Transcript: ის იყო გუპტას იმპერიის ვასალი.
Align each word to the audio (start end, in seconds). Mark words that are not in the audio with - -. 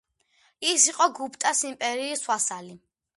ის 0.69 0.85
იყო 0.91 1.07
გუპტას 1.19 1.61
იმპერიის 1.73 2.25
ვასალი. 2.33 2.75